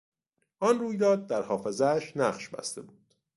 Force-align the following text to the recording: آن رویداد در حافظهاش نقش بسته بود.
آن 0.59 0.79
رویداد 0.79 1.27
در 1.27 1.41
حافظهاش 1.41 2.17
نقش 2.17 2.49
بسته 2.49 2.81
بود. 2.81 3.15